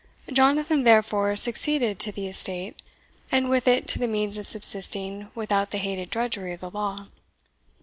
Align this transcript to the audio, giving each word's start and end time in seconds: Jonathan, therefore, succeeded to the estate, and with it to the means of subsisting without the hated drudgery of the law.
Jonathan, 0.33 0.81
therefore, 0.81 1.35
succeeded 1.35 1.99
to 1.99 2.11
the 2.11 2.25
estate, 2.25 2.81
and 3.31 3.51
with 3.51 3.67
it 3.67 3.87
to 3.87 3.99
the 3.99 4.07
means 4.07 4.39
of 4.39 4.47
subsisting 4.47 5.27
without 5.35 5.69
the 5.69 5.77
hated 5.77 6.09
drudgery 6.09 6.53
of 6.53 6.59
the 6.61 6.71
law. 6.71 7.05